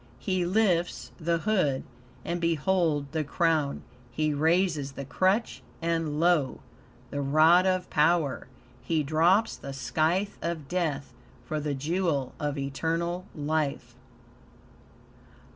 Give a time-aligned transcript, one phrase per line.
[0.17, 1.83] He lifts the hood,
[2.25, 3.83] and behold the crown.
[4.09, 6.61] He raises the crutch, and lo!
[7.11, 8.47] the rod of power.
[8.81, 11.13] He drops the scythe of death
[11.45, 13.93] for the jewel of eternal life.